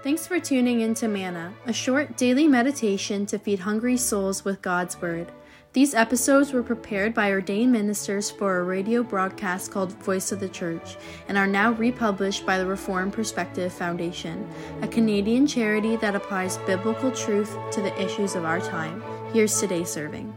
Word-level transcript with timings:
Thanks 0.00 0.28
for 0.28 0.38
tuning 0.38 0.82
in 0.82 0.94
to 0.94 1.08
Manna, 1.08 1.52
a 1.66 1.72
short 1.72 2.16
daily 2.16 2.46
meditation 2.46 3.26
to 3.26 3.36
feed 3.36 3.58
hungry 3.58 3.96
souls 3.96 4.44
with 4.44 4.62
God's 4.62 5.00
Word. 5.02 5.32
These 5.72 5.92
episodes 5.92 6.52
were 6.52 6.62
prepared 6.62 7.14
by 7.14 7.32
ordained 7.32 7.72
ministers 7.72 8.30
for 8.30 8.58
a 8.58 8.62
radio 8.62 9.02
broadcast 9.02 9.72
called 9.72 9.92
Voice 10.04 10.30
of 10.30 10.38
the 10.38 10.48
Church 10.48 10.96
and 11.26 11.36
are 11.36 11.48
now 11.48 11.72
republished 11.72 12.46
by 12.46 12.58
the 12.58 12.66
Reformed 12.66 13.12
Perspective 13.12 13.72
Foundation, 13.72 14.48
a 14.82 14.86
Canadian 14.88 15.48
charity 15.48 15.96
that 15.96 16.14
applies 16.14 16.58
biblical 16.58 17.10
truth 17.10 17.56
to 17.72 17.82
the 17.82 18.00
issues 18.00 18.36
of 18.36 18.44
our 18.44 18.60
time. 18.60 19.02
Here's 19.32 19.58
today's 19.58 19.90
serving. 19.90 20.32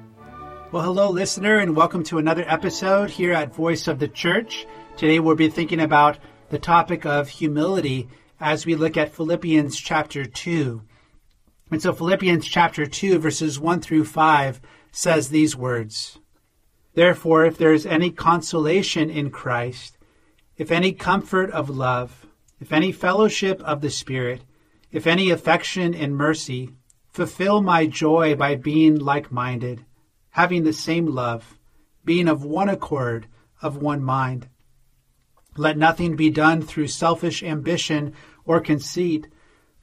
Well, 0.72 0.82
hello, 0.82 1.12
listener, 1.12 1.58
and 1.58 1.76
welcome 1.76 2.04
to 2.06 2.18
another 2.18 2.46
episode 2.48 3.12
here 3.12 3.34
at 3.34 3.54
Voice 3.54 3.88
of 3.88 4.00
the 4.00 4.08
Church. 4.08 4.66
Today 4.98 5.20
we'll 5.20 5.36
be 5.36 5.50
thinking 5.50 5.82
about 5.82 6.18
the 6.50 6.60
topic 6.60 7.06
of 7.06 7.30
humility 7.30 8.10
as 8.42 8.66
we 8.66 8.74
look 8.74 8.98
at 8.98 9.14
Philippians 9.14 9.78
chapter 9.78 10.26
2. 10.26 10.82
And 11.70 11.82
so, 11.82 11.94
Philippians 11.94 12.48
chapter 12.48 12.88
2, 12.88 13.20
verses 13.20 13.60
1 13.60 13.82
through 13.82 14.06
5 14.06 14.60
says 14.92 15.30
these 15.30 15.56
words 15.56 16.18
Therefore, 16.96 17.46
if 17.46 17.58
there 17.58 17.72
is 17.72 17.86
any 17.86 18.10
consolation 18.10 19.10
in 19.10 19.30
Christ, 19.30 19.98
if 20.58 20.72
any 20.72 20.92
comfort 20.92 21.52
of 21.52 21.70
love, 21.70 22.26
if 22.60 22.74
any 22.74 22.92
fellowship 22.92 23.62
of 23.62 23.82
the 23.82 23.90
Spirit, 23.92 24.42
if 24.92 25.08
any 25.08 25.30
affection 25.30 25.94
and 25.94 26.18
mercy, 26.18 26.72
fulfill 27.10 27.62
my 27.62 27.86
joy 27.86 28.36
by 28.36 28.56
being 28.56 28.98
like 28.98 29.32
minded, 29.32 29.86
having 30.32 30.64
the 30.64 30.74
same 30.74 31.06
love, 31.06 31.58
being 32.04 32.28
of 32.28 32.44
one 32.44 32.70
accord, 32.70 33.28
of 33.62 33.78
one 33.78 34.04
mind. 34.04 34.50
Let 35.58 35.78
nothing 35.78 36.16
be 36.16 36.30
done 36.30 36.62
through 36.62 36.88
selfish 36.88 37.44
ambition 37.44 38.14
or 38.46 38.60
conceit, 38.60 39.28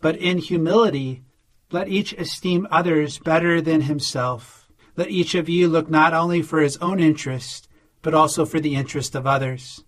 but 0.00 0.16
in 0.16 0.38
humility 0.38 1.22
let 1.70 1.88
each 1.88 2.14
esteem 2.14 2.66
others 2.70 3.18
better 3.18 3.60
than 3.60 3.82
himself. 3.82 4.70
Let 4.96 5.10
each 5.10 5.34
of 5.34 5.50
you 5.50 5.68
look 5.68 5.90
not 5.90 6.14
only 6.14 6.40
for 6.40 6.60
his 6.60 6.78
own 6.78 6.98
interest, 6.98 7.68
but 8.00 8.14
also 8.14 8.46
for 8.46 8.58
the 8.58 8.74
interest 8.74 9.14
of 9.14 9.26
others. 9.26 9.84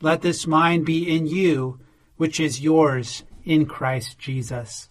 Let 0.00 0.22
this 0.22 0.46
mind 0.46 0.86
be 0.86 1.14
in 1.14 1.26
you, 1.26 1.78
which 2.16 2.40
is 2.40 2.62
yours 2.62 3.22
in 3.44 3.66
Christ 3.66 4.18
Jesus. 4.18 4.88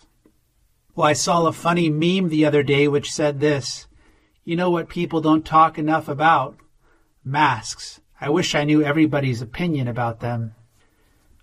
Well, 0.95 1.07
I 1.07 1.13
saw 1.13 1.47
a 1.47 1.51
funny 1.51 1.89
meme 1.89 2.29
the 2.29 2.45
other 2.45 2.61
day 2.61 2.87
which 2.87 3.11
said 3.11 3.39
this 3.39 3.87
You 4.43 4.55
know 4.55 4.69
what 4.69 4.87
people 4.87 5.21
don't 5.21 5.45
talk 5.45 5.79
enough 5.79 6.07
about? 6.07 6.57
Masks. 7.23 8.01
I 8.21 8.29
wish 8.29 8.53
I 8.53 8.65
knew 8.65 8.83
everybody's 8.83 9.41
opinion 9.41 9.87
about 9.87 10.19
them. 10.19 10.53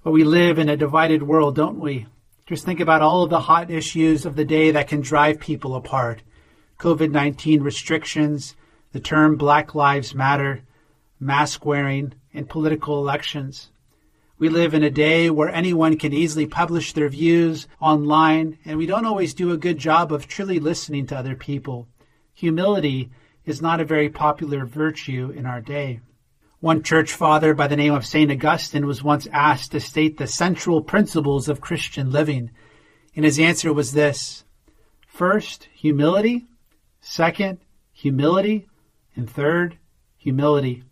But 0.06 0.12
we 0.12 0.22
live 0.22 0.60
in 0.60 0.68
a 0.68 0.76
divided 0.76 1.24
world, 1.24 1.56
don't 1.56 1.80
we? 1.80 2.06
Just 2.46 2.64
think 2.64 2.78
about 2.78 3.02
all 3.02 3.24
of 3.24 3.30
the 3.30 3.40
hot 3.40 3.72
issues 3.72 4.24
of 4.24 4.36
the 4.36 4.44
day 4.44 4.70
that 4.70 4.86
can 4.86 5.00
drive 5.00 5.40
people 5.40 5.74
apart. 5.74 6.22
COVID 6.78 7.10
19 7.10 7.60
restrictions, 7.60 8.54
the 8.92 9.00
term 9.00 9.34
Black 9.34 9.74
Lives 9.74 10.14
Matter, 10.14 10.62
mask 11.18 11.66
wearing, 11.66 12.12
and 12.32 12.48
political 12.48 13.00
elections. 13.00 13.72
We 14.38 14.48
live 14.48 14.74
in 14.74 14.84
a 14.84 14.92
day 14.92 15.28
where 15.28 15.48
anyone 15.48 15.98
can 15.98 16.12
easily 16.12 16.46
publish 16.46 16.92
their 16.92 17.08
views 17.08 17.66
online, 17.80 18.58
and 18.64 18.78
we 18.78 18.86
don't 18.86 19.06
always 19.06 19.34
do 19.34 19.50
a 19.50 19.56
good 19.56 19.78
job 19.78 20.12
of 20.12 20.28
truly 20.28 20.60
listening 20.60 21.08
to 21.08 21.18
other 21.18 21.34
people. 21.34 21.88
Humility 22.32 23.10
is 23.44 23.60
not 23.60 23.80
a 23.80 23.84
very 23.84 24.08
popular 24.08 24.66
virtue 24.66 25.34
in 25.36 25.46
our 25.46 25.60
day. 25.60 25.98
One 26.60 26.82
church 26.82 27.12
father 27.12 27.52
by 27.52 27.66
the 27.66 27.76
name 27.76 27.92
of 27.92 28.06
St. 28.06 28.30
Augustine 28.30 28.86
was 28.86 29.02
once 29.02 29.28
asked 29.30 29.72
to 29.72 29.80
state 29.80 30.16
the 30.16 30.26
central 30.26 30.80
principles 30.80 31.50
of 31.50 31.60
Christian 31.60 32.10
living, 32.10 32.50
and 33.14 33.24
his 33.26 33.38
answer 33.38 33.72
was 33.72 33.92
this 33.92 34.44
First, 35.06 35.68
humility. 35.74 36.46
Second, 37.00 37.58
humility. 37.92 38.68
And 39.14 39.28
third, 39.28 39.78
humility. 40.16 40.82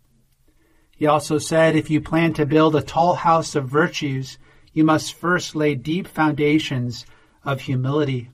He 0.95 1.07
also 1.07 1.39
said 1.39 1.75
if 1.75 1.89
you 1.89 1.99
plan 1.99 2.33
to 2.33 2.45
build 2.45 2.75
a 2.75 2.81
tall 2.81 3.15
house 3.15 3.55
of 3.55 3.67
virtues, 3.67 4.37
you 4.71 4.83
must 4.83 5.13
first 5.13 5.55
lay 5.55 5.75
deep 5.75 6.07
foundations 6.07 7.05
of 7.43 7.61
humility. 7.61 8.29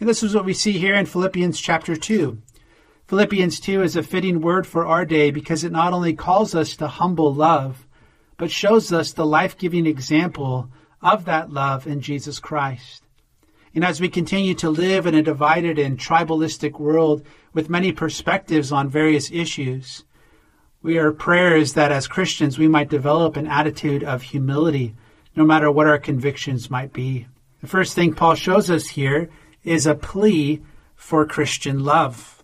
And 0.00 0.08
this 0.08 0.22
is 0.22 0.34
what 0.34 0.44
we 0.44 0.54
see 0.54 0.72
here 0.72 0.94
in 0.94 1.06
Philippians 1.06 1.60
chapter 1.60 1.96
2. 1.96 2.40
Philippians 3.08 3.60
2 3.60 3.82
is 3.82 3.94
a 3.94 4.02
fitting 4.02 4.40
word 4.40 4.66
for 4.66 4.84
our 4.84 5.04
day 5.04 5.30
because 5.30 5.62
it 5.62 5.70
not 5.70 5.92
only 5.92 6.12
calls 6.12 6.56
us 6.56 6.74
to 6.76 6.88
humble 6.88 7.32
love, 7.32 7.86
but 8.36 8.50
shows 8.50 8.92
us 8.92 9.12
the 9.12 9.24
life 9.24 9.56
giving 9.56 9.86
example 9.86 10.68
of 11.00 11.24
that 11.24 11.52
love 11.52 11.86
in 11.86 12.00
Jesus 12.00 12.40
Christ. 12.40 13.04
And 13.76 13.84
as 13.84 14.00
we 14.00 14.08
continue 14.08 14.54
to 14.54 14.70
live 14.70 15.06
in 15.06 15.14
a 15.14 15.22
divided 15.22 15.78
and 15.78 15.96
tribalistic 15.96 16.80
world 16.80 17.24
with 17.52 17.70
many 17.70 17.92
perspectives 17.92 18.72
on 18.72 18.88
various 18.88 19.30
issues, 19.30 20.04
we 20.82 20.98
are 20.98 21.12
prayers 21.12 21.74
that 21.74 21.92
as 21.92 22.08
Christians 22.08 22.58
we 22.58 22.66
might 22.66 22.88
develop 22.90 23.36
an 23.36 23.46
attitude 23.46 24.02
of 24.02 24.22
humility, 24.22 24.96
no 25.36 25.44
matter 25.44 25.70
what 25.70 25.86
our 25.86 25.98
convictions 25.98 26.70
might 26.70 26.92
be. 26.92 27.28
The 27.60 27.68
first 27.68 27.94
thing 27.94 28.14
Paul 28.14 28.34
shows 28.34 28.68
us 28.68 28.88
here 28.88 29.30
is 29.62 29.86
a 29.86 29.94
plea 29.94 30.60
for 30.96 31.24
Christian 31.24 31.84
love. 31.84 32.35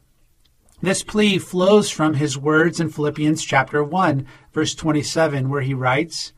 This 0.82 1.04
plea 1.04 1.38
flows 1.38 1.90
from 1.90 2.14
his 2.14 2.36
words 2.36 2.80
in 2.80 2.88
Philippians 2.88 3.44
chapter 3.44 3.84
1, 3.84 4.26
verse 4.52 4.74
27, 4.74 5.48
where 5.48 5.60
he 5.60 5.74
writes, 5.74 6.32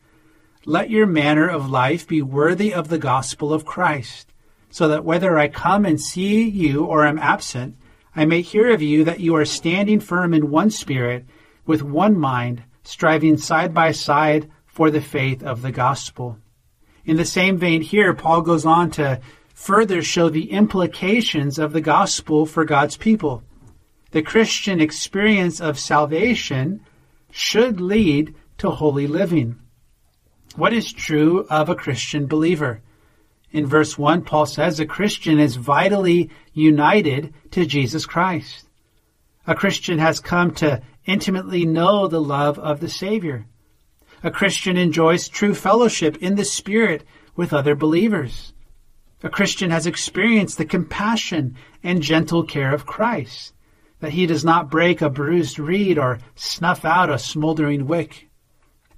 Let 0.65 0.91
your 0.91 1.07
manner 1.07 1.49
of 1.49 1.71
life 1.71 2.07
be 2.07 2.21
worthy 2.21 2.71
of 2.71 2.89
the 2.89 2.99
gospel 2.99 3.51
of 3.51 3.65
Christ, 3.65 4.31
so 4.69 4.87
that 4.87 5.03
whether 5.03 5.39
I 5.39 5.47
come 5.47 5.83
and 5.83 5.99
see 5.99 6.47
you 6.47 6.85
or 6.85 7.07
am 7.07 7.17
absent, 7.17 7.75
I 8.15 8.25
may 8.25 8.41
hear 8.41 8.71
of 8.71 8.83
you 8.83 9.03
that 9.05 9.19
you 9.19 9.35
are 9.35 9.45
standing 9.45 9.99
firm 9.99 10.31
in 10.31 10.51
one 10.51 10.69
spirit, 10.69 11.25
with 11.65 11.81
one 11.81 12.15
mind, 12.15 12.61
striving 12.83 13.37
side 13.37 13.73
by 13.73 13.93
side 13.93 14.51
for 14.67 14.91
the 14.91 15.01
faith 15.01 15.41
of 15.41 15.63
the 15.63 15.71
gospel. 15.71 16.37
In 17.03 17.17
the 17.17 17.25
same 17.25 17.57
vein 17.57 17.81
here, 17.81 18.13
Paul 18.13 18.43
goes 18.43 18.63
on 18.63 18.91
to 18.91 19.21
further 19.55 20.03
show 20.03 20.29
the 20.29 20.51
implications 20.51 21.57
of 21.57 21.73
the 21.73 21.81
gospel 21.81 22.45
for 22.45 22.63
God's 22.63 22.95
people 22.95 23.41
the 24.15 24.21
Christian 24.21 24.79
experience 24.79 25.59
of 25.59 25.77
salvation 25.77 26.79
should 27.31 27.81
lead 27.81 28.33
to 28.57 28.69
holy 28.69 29.07
living. 29.07 29.59
What 30.55 30.71
is 30.71 30.93
true 30.93 31.45
of 31.49 31.67
a 31.67 31.75
Christian 31.75 32.25
believer? 32.25 32.79
In 33.51 33.65
verse 33.65 33.97
1, 33.97 34.21
Paul 34.21 34.45
says 34.45 34.79
a 34.79 34.85
Christian 34.85 35.37
is 35.37 35.57
vitally 35.57 36.29
united 36.53 37.33
to 37.51 37.65
Jesus 37.65 38.05
Christ. 38.05 38.69
A 39.47 39.53
Christian 39.53 39.99
has 39.99 40.21
come 40.21 40.51
to 40.51 40.81
intimately 41.05 41.65
know 41.65 42.07
the 42.07 42.21
love 42.21 42.57
of 42.57 42.79
the 42.79 42.87
Savior. 42.87 43.45
A 44.23 44.31
Christian 44.31 44.77
enjoys 44.77 45.27
true 45.27 45.53
fellowship 45.53 46.15
in 46.21 46.35
the 46.35 46.45
Spirit 46.45 47.03
with 47.35 47.51
other 47.51 47.75
believers. 47.75 48.53
A 49.23 49.29
Christian 49.29 49.71
has 49.71 49.85
experienced 49.85 50.57
the 50.57 50.63
compassion 50.63 51.57
and 51.83 52.01
gentle 52.01 52.43
care 52.43 52.73
of 52.73 52.85
Christ 52.85 53.51
that 54.05 54.13
he 54.13 54.27
does 54.27 54.45
not 54.45 54.69
break 54.69 55.01
a 55.01 55.09
bruised 55.09 55.57
reed 55.57 55.97
or 55.97 56.19
snuff 56.35 56.85
out 56.85 57.09
a 57.09 57.17
smoldering 57.17 57.87
wick. 57.87 58.29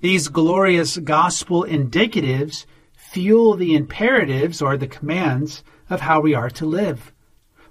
These 0.01 0.27
glorious 0.27 0.97
gospel 0.97 1.63
indicatives 1.63 2.65
fuel 2.93 3.55
the 3.55 3.73
imperatives 3.73 4.61
or 4.61 4.75
the 4.75 4.85
commands 4.85 5.63
of 5.89 6.01
how 6.01 6.19
we 6.19 6.33
are 6.33 6.49
to 6.49 6.65
live. 6.65 7.13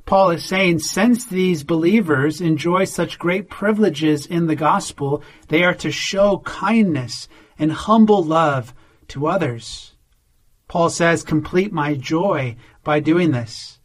Paul 0.07 0.31
is 0.31 0.47
saying, 0.47 0.79
since 0.79 1.27
these 1.27 1.63
believers 1.63 2.41
enjoy 2.41 2.85
such 2.85 3.19
great 3.19 3.51
privileges 3.51 4.25
in 4.25 4.47
the 4.47 4.57
gospel, 4.57 5.23
they 5.49 5.63
are 5.63 5.75
to 5.75 5.91
show 5.91 6.39
kindness 6.39 7.29
and 7.59 7.71
humble 7.71 8.25
love 8.25 8.73
to 9.09 9.27
others. 9.27 9.93
Paul 10.69 10.89
says, 10.89 11.23
complete 11.23 11.71
my 11.71 11.97
joy 11.97 12.57
by 12.83 13.01
doing 13.01 13.33
this. 13.33 13.79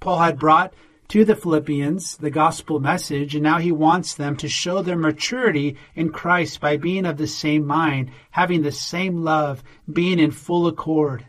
Paul 0.00 0.18
had 0.18 0.36
brought 0.36 0.74
to 1.12 1.26
the 1.26 1.36
Philippians 1.36 2.16
the 2.16 2.30
gospel 2.30 2.80
message, 2.80 3.34
and 3.34 3.42
now 3.42 3.58
he 3.58 3.70
wants 3.70 4.14
them 4.14 4.34
to 4.34 4.48
show 4.48 4.80
their 4.80 4.96
maturity 4.96 5.76
in 5.94 6.08
Christ 6.08 6.58
by 6.58 6.78
being 6.78 7.04
of 7.04 7.18
the 7.18 7.26
same 7.26 7.66
mind, 7.66 8.10
having 8.30 8.62
the 8.62 8.72
same 8.72 9.22
love, 9.22 9.62
being 9.92 10.18
in 10.18 10.30
full 10.30 10.66
accord. 10.66 11.26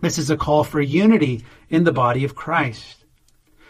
This 0.00 0.16
is 0.16 0.30
a 0.30 0.36
call 0.38 0.64
for 0.64 0.80
unity 0.80 1.44
in 1.68 1.84
the 1.84 1.92
body 1.92 2.24
of 2.24 2.34
Christ. 2.34 3.04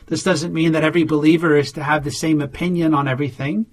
This 0.06 0.22
doesn't 0.22 0.54
mean 0.54 0.70
that 0.72 0.84
every 0.84 1.02
believer 1.02 1.56
is 1.56 1.72
to 1.72 1.82
have 1.82 2.04
the 2.04 2.12
same 2.12 2.40
opinion 2.40 2.94
on 2.94 3.08
everything, 3.08 3.66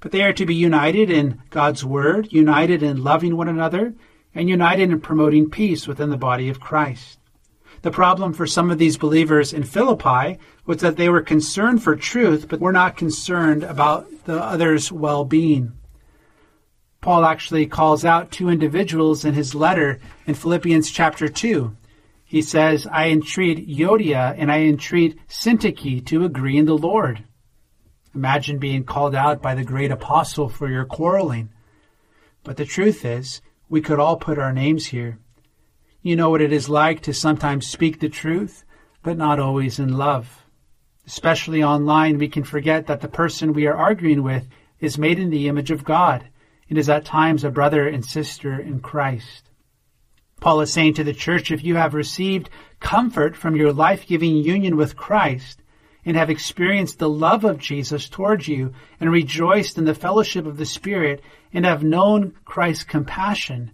but 0.00 0.10
they 0.10 0.24
are 0.24 0.32
to 0.32 0.44
be 0.44 0.56
united 0.56 1.08
in 1.08 1.40
God's 1.50 1.84
Word, 1.84 2.32
united 2.32 2.82
in 2.82 3.04
loving 3.04 3.36
one 3.36 3.48
another, 3.48 3.94
and 4.34 4.48
united 4.48 4.90
in 4.90 5.00
promoting 5.00 5.50
peace 5.50 5.86
within 5.86 6.10
the 6.10 6.16
body 6.16 6.48
of 6.48 6.58
Christ. 6.58 7.19
The 7.82 7.90
problem 7.90 8.34
for 8.34 8.46
some 8.46 8.70
of 8.70 8.78
these 8.78 8.98
believers 8.98 9.52
in 9.52 9.62
Philippi 9.62 10.38
was 10.66 10.78
that 10.78 10.96
they 10.96 11.08
were 11.08 11.22
concerned 11.22 11.82
for 11.82 11.96
truth, 11.96 12.46
but 12.48 12.60
were 12.60 12.72
not 12.72 12.96
concerned 12.96 13.62
about 13.62 14.06
the 14.26 14.42
other's 14.42 14.92
well 14.92 15.24
being. 15.24 15.72
Paul 17.00 17.24
actually 17.24 17.66
calls 17.66 18.04
out 18.04 18.30
two 18.30 18.50
individuals 18.50 19.24
in 19.24 19.32
his 19.32 19.54
letter 19.54 19.98
in 20.26 20.34
Philippians 20.34 20.90
chapter 20.90 21.28
2. 21.28 21.74
He 22.24 22.42
says, 22.42 22.86
I 22.86 23.08
entreat 23.08 23.66
Euodia 23.66 24.34
and 24.36 24.52
I 24.52 24.60
entreat 24.60 25.18
Syntyche 25.26 26.04
to 26.06 26.24
agree 26.24 26.58
in 26.58 26.66
the 26.66 26.76
Lord. 26.76 27.24
Imagine 28.14 28.58
being 28.58 28.84
called 28.84 29.14
out 29.14 29.40
by 29.40 29.54
the 29.54 29.64
great 29.64 29.90
apostle 29.90 30.48
for 30.48 30.68
your 30.68 30.84
quarreling. 30.84 31.48
But 32.44 32.58
the 32.58 32.66
truth 32.66 33.04
is, 33.04 33.40
we 33.68 33.80
could 33.80 33.98
all 33.98 34.16
put 34.16 34.38
our 34.38 34.52
names 34.52 34.86
here. 34.86 35.18
You 36.02 36.16
know 36.16 36.30
what 36.30 36.40
it 36.40 36.52
is 36.52 36.68
like 36.68 37.02
to 37.02 37.12
sometimes 37.12 37.66
speak 37.66 38.00
the 38.00 38.08
truth, 38.08 38.64
but 39.02 39.18
not 39.18 39.38
always 39.38 39.78
in 39.78 39.98
love. 39.98 40.46
Especially 41.06 41.62
online, 41.62 42.16
we 42.16 42.28
can 42.28 42.44
forget 42.44 42.86
that 42.86 43.02
the 43.02 43.08
person 43.08 43.52
we 43.52 43.66
are 43.66 43.76
arguing 43.76 44.22
with 44.22 44.48
is 44.78 44.96
made 44.96 45.18
in 45.18 45.28
the 45.28 45.48
image 45.48 45.70
of 45.70 45.84
God 45.84 46.26
and 46.70 46.78
is 46.78 46.88
at 46.88 47.04
times 47.04 47.44
a 47.44 47.50
brother 47.50 47.86
and 47.86 48.02
sister 48.04 48.58
in 48.58 48.80
Christ. 48.80 49.50
Paul 50.40 50.62
is 50.62 50.72
saying 50.72 50.94
to 50.94 51.04
the 51.04 51.12
church, 51.12 51.50
if 51.50 51.62
you 51.62 51.76
have 51.76 51.92
received 51.92 52.48
comfort 52.78 53.36
from 53.36 53.54
your 53.56 53.72
life-giving 53.72 54.36
union 54.36 54.78
with 54.78 54.96
Christ 54.96 55.60
and 56.06 56.16
have 56.16 56.30
experienced 56.30 56.98
the 56.98 57.10
love 57.10 57.44
of 57.44 57.58
Jesus 57.58 58.08
towards 58.08 58.48
you 58.48 58.72
and 59.00 59.12
rejoiced 59.12 59.76
in 59.76 59.84
the 59.84 59.94
fellowship 59.94 60.46
of 60.46 60.56
the 60.56 60.64
Spirit 60.64 61.20
and 61.52 61.66
have 61.66 61.82
known 61.82 62.32
Christ's 62.46 62.84
compassion, 62.84 63.72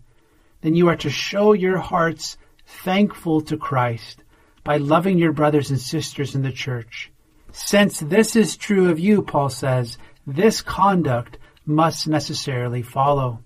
then 0.67 0.75
you 0.75 0.89
are 0.89 0.97
to 0.97 1.09
show 1.09 1.53
your 1.53 1.79
hearts 1.79 2.37
thankful 2.67 3.41
to 3.41 3.57
Christ 3.57 4.25
by 4.65 4.79
loving 4.79 5.17
your 5.17 5.31
brothers 5.31 5.71
and 5.71 5.81
sisters 5.81 6.35
in 6.35 6.43
the 6.43 6.51
church. 6.51 7.13
Since 7.53 8.01
this 8.01 8.35
is 8.35 8.57
true 8.57 8.91
of 8.91 8.99
you, 8.99 9.23
Paul 9.23 9.49
says, 9.49 9.97
this 10.27 10.63
conduct 10.63 11.39
must 11.65 12.09
necessarily 12.09 12.83
follow. 12.83 13.45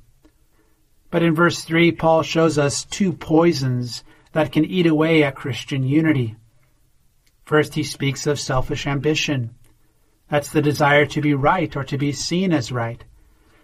But 1.10 1.22
in 1.22 1.34
verse 1.34 1.62
3, 1.62 1.92
Paul 1.92 2.22
shows 2.22 2.56
us 2.56 2.86
two 2.86 3.12
poisons 3.12 4.02
that 4.32 4.50
can 4.50 4.64
eat 4.64 4.86
away 4.86 5.22
at 5.22 5.36
Christian 5.36 5.82
unity. 5.82 6.36
First, 7.44 7.74
he 7.74 7.82
speaks 7.82 8.26
of 8.26 8.40
selfish 8.40 8.86
ambition. 8.86 9.50
That's 10.30 10.52
the 10.52 10.62
desire 10.62 11.04
to 11.04 11.20
be 11.20 11.34
right 11.34 11.76
or 11.76 11.84
to 11.84 11.98
be 11.98 12.12
seen 12.12 12.54
as 12.54 12.72
right. 12.72 13.04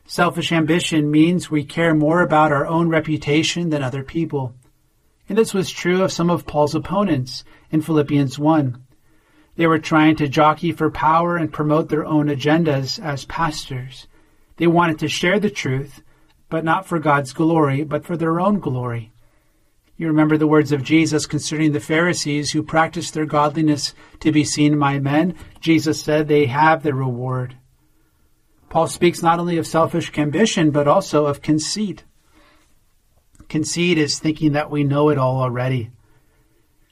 Selfish 0.08 0.53
ambition 0.53 1.11
means 1.11 1.50
we 1.50 1.64
care 1.64 1.93
more 1.93 2.20
about 2.20 2.53
our 2.53 2.64
own 2.64 2.88
reputation 2.88 3.70
than 3.70 3.82
other 3.82 4.05
people. 4.05 4.55
And 5.29 5.37
this 5.37 5.53
was 5.53 5.69
true 5.69 6.03
of 6.03 6.12
some 6.12 6.31
of 6.31 6.47
Paul's 6.47 6.76
opponents 6.76 7.43
in 7.73 7.82
Philippians 7.82 8.38
1. 8.38 8.81
They 9.56 9.67
were 9.67 9.81
trying 9.81 10.14
to 10.17 10.29
jockey 10.29 10.70
for 10.70 10.93
power 10.93 11.37
and 11.37 11.53
promote 11.53 11.88
their 11.88 12.05
own 12.05 12.29
agendas 12.29 13.03
as 13.03 13.25
pastors. 13.25 14.06
They 14.58 14.69
wanted 14.69 15.00
to 15.00 15.08
share 15.08 15.41
the 15.41 15.50
truth, 15.50 16.03
but 16.49 16.64
not 16.64 16.87
for 16.87 17.00
God's 17.00 17.32
glory, 17.32 17.82
but 17.82 18.05
for 18.05 18.17
their 18.17 18.38
own 18.38 18.61
glory. 18.61 19.12
You 19.97 20.06
remember 20.06 20.37
the 20.37 20.47
words 20.47 20.70
of 20.70 20.85
Jesus 20.85 21.26
concerning 21.26 21.73
the 21.73 21.81
Pharisees 21.81 22.53
who 22.53 22.62
practiced 22.62 23.14
their 23.14 23.26
godliness 23.26 23.93
to 24.20 24.31
be 24.31 24.44
seen 24.44 24.79
by 24.79 25.00
men. 25.00 25.35
Jesus 25.58 26.00
said 26.00 26.29
they 26.29 26.47
have 26.47 26.82
their 26.85 26.94
reward. 26.94 27.56
Paul 28.76 28.88
speaks 28.88 29.23
not 29.23 29.40
only 29.40 29.56
of 29.56 29.67
selfish 29.67 30.12
ambition, 30.19 30.70
but 30.70 30.87
also 30.87 31.25
of 31.25 31.40
conceit. 31.40 32.05
Conceit 33.49 33.96
is 33.96 34.19
thinking 34.19 34.52
that 34.52 34.70
we 34.70 34.84
know 34.84 35.08
it 35.08 35.17
all 35.17 35.40
already. 35.40 35.93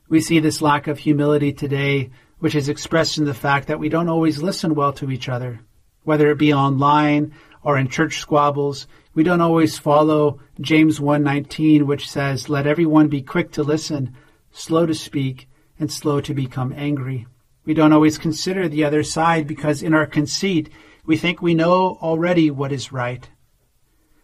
We 0.09 0.23
see 0.23 0.39
this 0.39 0.63
lack 0.63 0.87
of 0.87 0.99
humility 0.99 1.53
today, 1.53 2.09
which 2.39 2.55
is 2.55 2.71
expressed 2.71 3.19
in 3.19 3.27
the 3.27 3.35
fact 3.35 3.69
that 3.69 3.79
we 3.79 3.91
don't 3.91 4.09
always 4.09 4.43
listen 4.43 4.75
well 4.75 4.95
to 4.95 5.11
each 5.11 5.29
other, 5.29 5.61
whether 6.05 6.31
it 6.31 6.39
be 6.39 6.55
online 6.55 7.35
or 7.63 7.77
in 7.77 7.89
church 7.89 8.19
squabbles. 8.19 8.87
We 9.13 9.23
don't 9.23 9.43
always 9.43 9.77
follow 9.77 10.41
James 10.63 11.01
1:19 11.01 11.87
which 11.87 12.09
says, 12.09 12.49
"Let 12.49 12.67
everyone 12.67 13.09
be 13.09 13.21
quick 13.21 13.53
to 13.53 13.63
listen, 13.63 14.15
slow 14.53 14.87
to 14.87 14.95
speak, 14.95 15.51
and 15.79 15.93
slow 15.93 16.23
to 16.23 16.33
become 16.33 16.73
angry." 16.75 17.27
We 17.67 17.75
don't 17.75 17.93
always 17.93 18.17
consider 18.17 18.71
the 18.71 18.85
other 18.85 19.03
side 19.03 19.47
because 19.47 19.83
in 19.83 19.93
our 19.93 20.07
conceit, 20.07 20.71
we 21.07 21.17
think 21.17 21.43
we 21.43 21.55
know 21.55 21.99
already 22.01 22.51
what 22.51 22.73
is 22.73 22.93
right. 22.93 23.29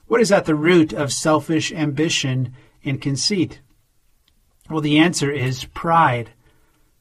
What 0.07 0.21
is 0.21 0.33
at 0.33 0.47
the 0.47 0.55
root 0.55 0.93
of 0.93 1.13
selfish 1.13 1.73
ambition 1.73 2.55
and 2.85 3.01
conceit? 3.01 3.61
Well, 4.69 4.81
the 4.81 4.99
answer 4.99 5.31
is 5.31 5.65
pride. 5.67 6.31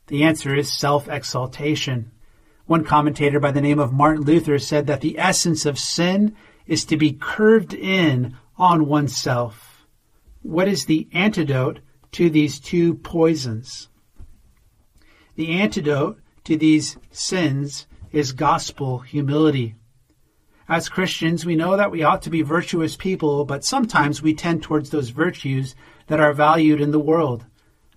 The 0.08 0.24
answer 0.24 0.56
is 0.56 0.72
self-exaltation. 0.72 2.12
One 2.66 2.84
commentator 2.84 3.40
by 3.40 3.52
the 3.52 3.62
name 3.62 3.80
of 3.80 3.94
Martin 3.94 4.24
Luther 4.24 4.60
said 4.60 4.88
that 4.88 5.02
the 5.02 5.18
essence 5.18 5.66
of 5.66 5.80
sin 5.80 6.36
is 6.68 6.86
to 6.86 6.98
be 6.98 7.14
curved 7.14 7.74
in 7.74 8.38
on 8.58 8.86
oneself. 8.86 9.88
What 10.42 10.68
is 10.68 10.86
the 10.86 11.08
antidote 11.14 11.80
to 12.12 12.30
these 12.30 12.60
two 12.60 12.96
poisons? 12.96 13.88
The 15.36 15.50
antidote 15.50 16.20
to 16.44 16.58
these 16.58 16.98
sins 17.12 17.88
is 18.12 18.32
gospel 18.32 19.00
humility. 19.00 19.76
As 20.68 20.90
Christians, 20.90 21.46
we 21.46 21.56
know 21.56 21.78
that 21.78 21.92
we 21.92 22.04
ought 22.04 22.22
to 22.24 22.30
be 22.30 22.44
virtuous 22.44 22.96
people, 22.96 23.44
but 23.44 23.64
sometimes 23.64 24.22
we 24.22 24.34
tend 24.34 24.62
towards 24.62 24.90
those 24.90 25.10
virtues 25.10 25.76
that 26.08 26.20
are 26.20 26.34
valued 26.34 26.82
in 26.82 26.92
the 26.92 27.00
world 27.00 27.46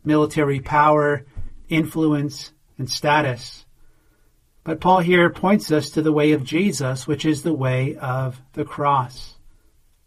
military 0.04 0.58
power, 0.60 1.24
influence, 1.68 2.52
and 2.78 2.90
status. 2.90 3.64
But 4.64 4.80
Paul 4.80 5.00
here 5.00 5.30
points 5.30 5.70
us 5.70 5.90
to 5.90 6.02
the 6.02 6.12
way 6.12 6.32
of 6.32 6.44
Jesus, 6.44 7.06
which 7.06 7.24
is 7.24 7.42
the 7.42 7.52
way 7.54 7.96
of 7.96 8.40
the 8.52 8.64
cross. 8.64 9.36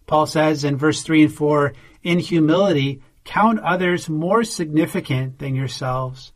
Paul 0.07 0.25
says 0.25 0.63
in 0.63 0.77
verse 0.77 1.01
3 1.01 1.25
and 1.25 1.33
4 1.33 1.73
In 2.03 2.19
humility, 2.19 3.01
count 3.23 3.59
others 3.59 4.07
more 4.07 4.43
significant 4.43 5.39
than 5.39 5.55
yourselves. 5.55 6.31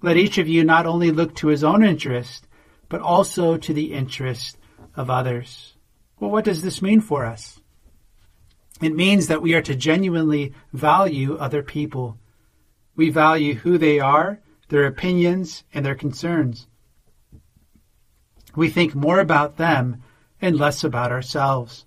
Let 0.00 0.16
each 0.16 0.38
of 0.38 0.48
you 0.48 0.64
not 0.64 0.86
only 0.86 1.10
look 1.10 1.34
to 1.36 1.48
his 1.48 1.64
own 1.64 1.84
interest, 1.84 2.46
but 2.94 3.00
also 3.00 3.56
to 3.56 3.74
the 3.74 3.92
interest 3.92 4.56
of 4.94 5.10
others. 5.10 5.74
Well, 6.20 6.30
what 6.30 6.44
does 6.44 6.62
this 6.62 6.80
mean 6.80 7.00
for 7.00 7.26
us? 7.26 7.60
It 8.80 8.94
means 8.94 9.26
that 9.26 9.42
we 9.42 9.52
are 9.54 9.62
to 9.62 9.74
genuinely 9.74 10.54
value 10.72 11.34
other 11.34 11.60
people. 11.60 12.18
We 12.94 13.10
value 13.10 13.54
who 13.54 13.78
they 13.78 13.98
are, 13.98 14.38
their 14.68 14.86
opinions, 14.86 15.64
and 15.74 15.84
their 15.84 15.96
concerns. 15.96 16.68
We 18.54 18.68
think 18.68 18.94
more 18.94 19.18
about 19.18 19.56
them 19.56 20.04
and 20.40 20.56
less 20.56 20.84
about 20.84 21.10
ourselves. 21.10 21.86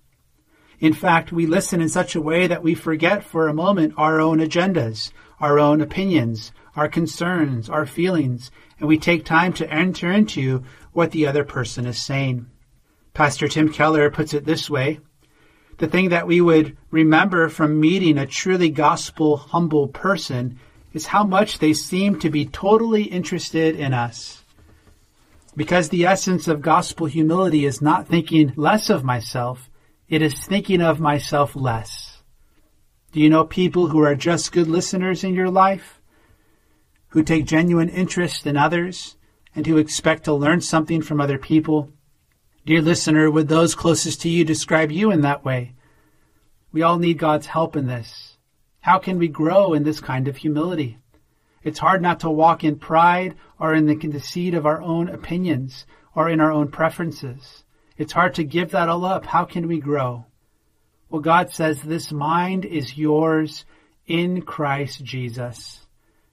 In 0.78 0.92
fact, 0.92 1.32
we 1.32 1.46
listen 1.46 1.80
in 1.80 1.88
such 1.88 2.16
a 2.16 2.20
way 2.20 2.46
that 2.48 2.62
we 2.62 2.74
forget 2.74 3.24
for 3.24 3.48
a 3.48 3.54
moment 3.54 3.94
our 3.96 4.20
own 4.20 4.40
agendas, 4.40 5.10
our 5.40 5.58
own 5.58 5.80
opinions, 5.80 6.52
our 6.74 6.88
concerns, 6.88 7.68
our 7.68 7.86
feelings, 7.86 8.50
and 8.78 8.88
we 8.88 8.98
take 8.98 9.24
time 9.24 9.52
to 9.54 9.72
enter 9.72 10.10
into 10.12 10.64
what 10.92 11.10
the 11.10 11.26
other 11.26 11.44
person 11.44 11.86
is 11.86 12.00
saying. 12.00 12.46
Pastor 13.14 13.48
Tim 13.48 13.72
Keller 13.72 14.10
puts 14.10 14.34
it 14.34 14.44
this 14.44 14.70
way 14.70 15.00
The 15.78 15.88
thing 15.88 16.10
that 16.10 16.26
we 16.26 16.40
would 16.40 16.76
remember 16.90 17.48
from 17.48 17.80
meeting 17.80 18.18
a 18.18 18.26
truly 18.26 18.70
gospel 18.70 19.36
humble 19.36 19.88
person 19.88 20.58
is 20.92 21.06
how 21.06 21.24
much 21.24 21.58
they 21.58 21.72
seem 21.72 22.18
to 22.20 22.30
be 22.30 22.46
totally 22.46 23.02
interested 23.02 23.76
in 23.76 23.92
us. 23.92 24.42
Because 25.56 25.88
the 25.88 26.06
essence 26.06 26.46
of 26.46 26.62
gospel 26.62 27.06
humility 27.06 27.64
is 27.66 27.82
not 27.82 28.06
thinking 28.06 28.52
less 28.56 28.90
of 28.90 29.02
myself, 29.02 29.68
it 30.08 30.22
is 30.22 30.46
thinking 30.46 30.80
of 30.80 31.00
myself 31.00 31.56
less. 31.56 32.07
Do 33.18 33.24
you 33.24 33.30
know 33.30 33.44
people 33.44 33.88
who 33.88 34.00
are 34.04 34.14
just 34.14 34.52
good 34.52 34.68
listeners 34.68 35.24
in 35.24 35.34
your 35.34 35.50
life? 35.50 36.00
Who 37.08 37.24
take 37.24 37.46
genuine 37.46 37.88
interest 37.88 38.46
in 38.46 38.56
others 38.56 39.16
and 39.56 39.66
who 39.66 39.76
expect 39.76 40.22
to 40.26 40.32
learn 40.32 40.60
something 40.60 41.02
from 41.02 41.20
other 41.20 41.36
people? 41.36 41.90
Dear 42.64 42.80
listener, 42.80 43.28
would 43.28 43.48
those 43.48 43.74
closest 43.74 44.20
to 44.20 44.28
you 44.28 44.44
describe 44.44 44.92
you 44.92 45.10
in 45.10 45.22
that 45.22 45.44
way? 45.44 45.74
We 46.70 46.82
all 46.82 46.96
need 46.96 47.18
God's 47.18 47.46
help 47.46 47.74
in 47.74 47.88
this. 47.88 48.38
How 48.82 49.00
can 49.00 49.18
we 49.18 49.26
grow 49.26 49.74
in 49.74 49.82
this 49.82 49.98
kind 49.98 50.28
of 50.28 50.36
humility? 50.36 50.98
It's 51.64 51.80
hard 51.80 52.00
not 52.00 52.20
to 52.20 52.30
walk 52.30 52.62
in 52.62 52.78
pride 52.78 53.34
or 53.58 53.74
in 53.74 53.86
the 53.86 53.96
conceit 53.96 54.54
of 54.54 54.64
our 54.64 54.80
own 54.80 55.08
opinions 55.08 55.86
or 56.14 56.30
in 56.30 56.40
our 56.40 56.52
own 56.52 56.68
preferences. 56.68 57.64
It's 57.96 58.12
hard 58.12 58.36
to 58.36 58.44
give 58.44 58.70
that 58.70 58.88
all 58.88 59.04
up. 59.04 59.26
How 59.26 59.44
can 59.44 59.66
we 59.66 59.80
grow? 59.80 60.27
Well, 61.10 61.22
God 61.22 61.50
says 61.50 61.82
this 61.82 62.12
mind 62.12 62.64
is 62.64 62.98
yours 62.98 63.64
in 64.06 64.42
Christ 64.42 65.02
Jesus. 65.02 65.86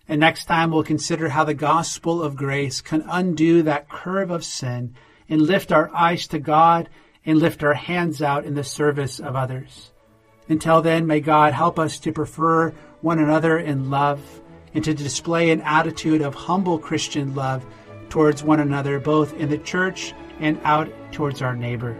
And 0.08 0.20
next 0.20 0.46
time 0.46 0.72
we'll 0.72 0.84
consider 0.84 1.30
how 1.30 1.46
the 1.46 1.54
gospel 1.54 2.22
of 2.22 2.36
grace 2.36 2.82
can 2.82 3.04
undo 3.08 3.64
that 3.64 3.90
curve 3.90 4.32
of 4.32 4.44
sin 4.44 4.96
and 5.30 5.42
lift 5.42 5.72
our 5.72 5.94
eyes 5.96 6.28
to 6.28 6.40
God 6.40 6.90
and 7.26 7.40
lift 7.40 7.64
our 7.64 7.74
hands 7.74 8.22
out 8.22 8.46
in 8.46 8.54
the 8.54 8.64
service 8.64 9.20
of 9.20 9.36
others. 9.36 9.92
Until 10.48 10.82
then, 10.82 11.08
may 11.08 11.22
God 11.22 11.54
help 11.54 11.80
us 11.80 11.98
to 12.00 12.12
prefer 12.12 12.72
one 13.02 13.18
another 13.18 13.58
in 13.58 13.90
love 13.90 14.22
and 14.74 14.84
to 14.84 14.94
display 14.94 15.50
an 15.50 15.62
attitude 15.62 16.22
of 16.22 16.36
humble 16.36 16.78
Christian 16.78 17.34
love 17.34 17.66
towards 18.10 18.44
one 18.44 18.60
another, 18.60 19.00
both 19.00 19.34
in 19.36 19.50
the 19.50 19.58
church 19.58 20.14
and 20.40 20.60
out 20.64 20.92
towards 21.12 21.42
our 21.42 21.56
neighbor. 21.56 21.98